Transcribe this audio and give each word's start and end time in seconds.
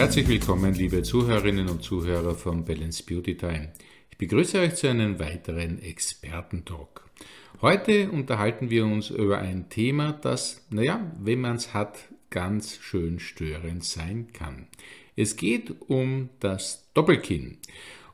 Herzlich 0.00 0.28
willkommen, 0.28 0.72
liebe 0.72 1.02
Zuhörerinnen 1.02 1.68
und 1.68 1.82
Zuhörer 1.82 2.34
von 2.34 2.64
Balance 2.64 3.02
Beauty 3.02 3.36
Time. 3.36 3.70
Ich 4.10 4.16
begrüße 4.16 4.58
euch 4.58 4.76
zu 4.76 4.88
einem 4.88 5.18
weiteren 5.18 5.78
Expertentalk. 5.82 7.04
Heute 7.60 8.10
unterhalten 8.10 8.70
wir 8.70 8.86
uns 8.86 9.10
über 9.10 9.40
ein 9.40 9.68
Thema, 9.68 10.12
das, 10.12 10.64
naja, 10.70 11.12
wenn 11.20 11.42
man 11.42 11.56
es 11.56 11.74
hat, 11.74 11.98
ganz 12.30 12.78
schön 12.80 13.20
störend 13.20 13.84
sein 13.84 14.28
kann. 14.32 14.68
Es 15.16 15.36
geht 15.36 15.74
um 15.88 16.30
das 16.40 16.88
Doppelkinn. 16.94 17.58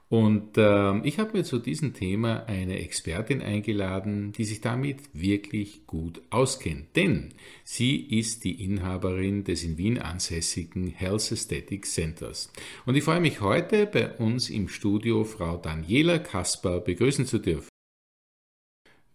Und 0.09 0.57
äh, 0.57 0.99
ich 1.01 1.19
habe 1.19 1.37
mir 1.37 1.43
zu 1.43 1.59
diesem 1.59 1.93
Thema 1.93 2.45
eine 2.47 2.79
Expertin 2.79 3.43
eingeladen, 3.43 4.31
die 4.33 4.45
sich 4.45 4.61
damit 4.61 5.01
wirklich 5.13 5.87
gut 5.89 6.23
auskennt. 6.31 6.95
Denn 6.95 7.35
sie 7.65 7.97
ist 7.97 8.45
die 8.45 8.65
Inhaberin 8.65 9.43
des 9.43 9.65
in 9.65 9.79
Wien 9.79 9.99
ansässigen 9.99 10.87
Health 10.87 11.33
Aesthetic 11.33 11.87
Centers. 11.87 12.53
Und 12.85 12.95
ich 12.95 13.03
freue 13.03 13.21
mich 13.21 13.41
heute 13.41 13.87
bei 13.87 14.17
uns 14.17 14.49
im 14.49 14.69
Studio 14.69 15.25
Frau 15.25 15.57
Daniela 15.57 16.21
Kasper 16.21 16.81
begrüßen 16.81 17.27
zu 17.27 17.41
dürfen. 17.41 17.69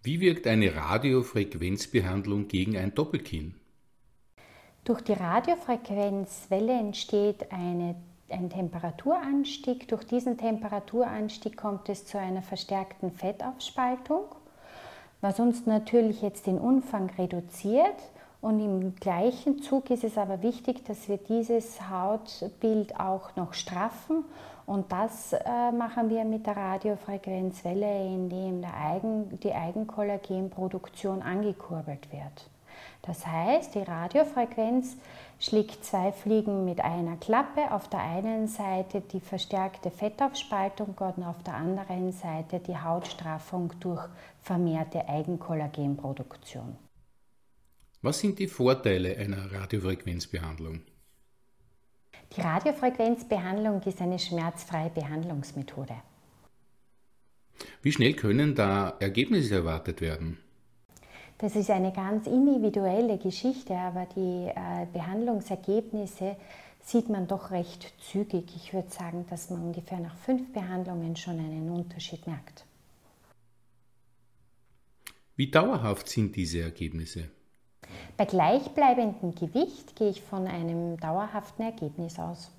Wie 0.04 0.20
wirkt 0.20 0.46
eine 0.46 0.76
Radiofrequenzbehandlung 0.76 2.49
gegen 2.49 2.76
ein 2.76 2.94
Doppelkinn? 2.94 3.54
Durch 4.84 5.02
die 5.02 5.13
Radiofrequenzwelle 5.13 6.73
entsteht 6.73 7.52
eine 7.52 7.96
ein 8.31 8.49
Temperaturanstieg. 8.49 9.88
Durch 9.88 10.05
diesen 10.05 10.38
Temperaturanstieg 10.38 11.58
kommt 11.58 11.90
es 11.90 12.05
zu 12.05 12.17
einer 12.17 12.41
verstärkten 12.41 13.12
Fettaufspaltung, 13.12 14.23
was 15.21 15.40
uns 15.40 15.66
natürlich 15.66 16.21
jetzt 16.21 16.48
den 16.48 16.57
Umfang 16.57 17.09
reduziert. 17.18 17.96
Und 18.41 18.59
im 18.59 18.96
gleichen 18.96 19.62
Zug 19.62 19.91
ist 19.91 20.04
es 20.04 20.18
aber 20.18 20.41
wichtig, 20.41 20.84
dass 20.85 21.07
wir 21.07 21.18
dieses 21.18 21.90
Hautbild 21.90 22.99
auch 22.99 23.35
noch 23.35 23.54
straffen. 23.54 24.26
Und 24.65 24.91
das 24.91 25.34
äh, 25.34 25.71
machen 25.71 26.09
wir 26.09 26.24
mit 26.26 26.48
der 26.48 26.57
Radiofrequenzwelle, 26.57 28.05
indem 28.05 28.63
Eigen, 28.63 29.40
die 29.40 29.54
Eigenkollagenproduktion 29.54 31.21
angekurbelt 31.21 32.12
wird. 32.12 32.49
Das 33.02 33.26
heißt, 33.26 33.74
die 33.74 33.80
Radiofrequenz 33.80 34.96
schlägt 35.40 35.84
zwei 35.84 36.12
Fliegen 36.12 36.66
mit 36.66 36.82
einer 36.82 37.18
Klappe. 37.18 37.71
Auf 37.71 37.90
der 37.90 38.02
einen 38.02 38.48
Seite 38.48 39.02
die 39.02 39.20
verstärkte 39.20 39.90
Fettaufspaltung 39.90 40.96
und 40.99 41.24
auf 41.24 41.41
der 41.43 41.55
anderen 41.55 42.12
Seite 42.12 42.60
die 42.60 42.77
Hautstraffung 42.77 43.74
durch 43.80 44.08
vermehrte 44.41 45.08
Eigenkollagenproduktion. 45.08 46.77
Was 48.04 48.20
sind 48.20 48.38
die 48.38 48.48
Vorteile 48.48 49.18
einer 49.18 49.52
Radiofrequenzbehandlung? 49.52 50.82
Die 52.36 52.41
Radiofrequenzbehandlung 52.41 53.82
ist 53.84 54.02
eine 54.02 54.20
schmerzfreie 54.20 54.90
Behandlungsmethode. 54.90 55.96
Wie 57.82 57.91
schnell 57.91 58.13
können 58.13 58.55
da 58.55 58.96
Ergebnisse 58.99 59.55
erwartet 59.55 60.02
werden? 60.02 60.40
Das 61.41 61.55
ist 61.55 61.71
eine 61.71 61.91
ganz 61.91 62.27
individuelle 62.27 63.17
Geschichte, 63.17 63.75
aber 63.75 64.06
die 64.16 64.47
äh, 64.47 64.85
Behandlungsergebnisse 64.94 66.35
sieht 66.84 67.09
man 67.09 67.28
doch 67.28 67.50
recht 67.50 67.91
zügig. 68.00 68.56
Ich 68.56 68.75
würde 68.75 68.91
sagen, 68.91 69.25
dass 69.28 69.50
man 69.50 69.63
ungefähr 69.63 70.00
nach 70.00 70.16
fünf 70.17 70.53
Behandlungen 70.53 71.16
schon 71.16 71.39
einen 71.39 71.72
Unterschied 71.72 72.28
merkt. 72.28 72.63
Wie 75.35 75.50
dauerhaft 75.50 76.09
sind 76.09 76.35
diese 76.35 76.62
Ergebnisse? 76.62 77.31
Bei 78.17 78.25
gleichbleibendem 78.25 79.34
Gewicht 79.34 79.95
gehe 79.95 80.12
ich 80.12 80.22
von 80.22 80.46
einem 80.46 80.97
dauerhaften 80.97 81.63
Ergebnis 81.63 82.19
aus. 82.19 82.51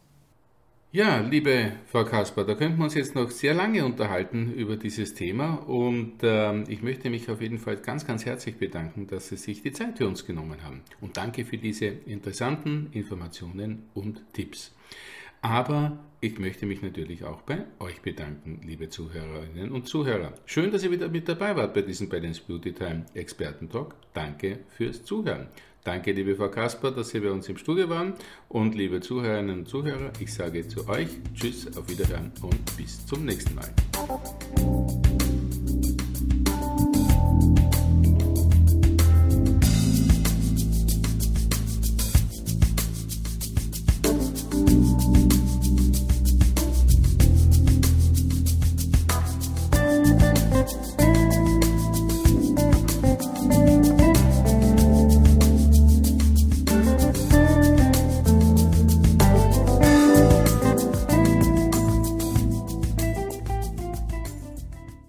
Ja, 0.94 1.20
liebe 1.20 1.72
Frau 1.86 2.04
Kasper, 2.04 2.44
da 2.44 2.54
könnten 2.54 2.76
wir 2.76 2.84
uns 2.84 2.92
jetzt 2.92 3.14
noch 3.14 3.30
sehr 3.30 3.54
lange 3.54 3.82
unterhalten 3.82 4.52
über 4.52 4.76
dieses 4.76 5.14
Thema 5.14 5.54
und 5.66 6.22
äh, 6.22 6.64
ich 6.64 6.82
möchte 6.82 7.08
mich 7.08 7.30
auf 7.30 7.40
jeden 7.40 7.58
Fall 7.58 7.78
ganz, 7.78 8.06
ganz 8.06 8.26
herzlich 8.26 8.56
bedanken, 8.56 9.06
dass 9.06 9.28
Sie 9.28 9.38
sich 9.38 9.62
die 9.62 9.72
Zeit 9.72 9.96
für 9.96 10.06
uns 10.06 10.26
genommen 10.26 10.62
haben 10.62 10.82
und 11.00 11.16
danke 11.16 11.46
für 11.46 11.56
diese 11.56 11.86
interessanten 11.86 12.90
Informationen 12.92 13.84
und 13.94 14.22
Tipps. 14.34 14.74
Aber 15.42 15.98
ich 16.20 16.38
möchte 16.38 16.66
mich 16.66 16.82
natürlich 16.82 17.24
auch 17.24 17.42
bei 17.42 17.64
euch 17.80 18.00
bedanken, 18.00 18.60
liebe 18.64 18.88
Zuhörerinnen 18.88 19.72
und 19.72 19.88
Zuhörer. 19.88 20.32
Schön, 20.46 20.70
dass 20.70 20.84
ihr 20.84 20.92
wieder 20.92 21.08
mit 21.08 21.28
dabei 21.28 21.56
wart 21.56 21.74
bei 21.74 21.82
diesem 21.82 22.08
Balance 22.08 22.40
Beauty 22.46 22.72
Time 22.72 23.04
Experten 23.14 23.68
Talk. 23.68 23.96
Danke 24.14 24.60
fürs 24.76 25.04
Zuhören. 25.04 25.48
Danke, 25.82 26.12
liebe 26.12 26.36
Frau 26.36 26.48
Kasper, 26.48 26.92
dass 26.92 27.08
Sie 27.08 27.18
bei 27.18 27.32
uns 27.32 27.48
im 27.48 27.56
Studio 27.56 27.88
waren. 27.88 28.14
Und 28.48 28.76
liebe 28.76 29.00
Zuhörerinnen 29.00 29.58
und 29.58 29.68
Zuhörer, 29.68 30.12
ich 30.20 30.32
sage 30.32 30.66
zu 30.68 30.88
euch 30.88 31.08
Tschüss, 31.34 31.76
auf 31.76 31.88
Wiederhören 31.88 32.30
und 32.40 32.76
bis 32.76 33.04
zum 33.04 33.24
nächsten 33.24 33.56
Mal. 33.56 34.81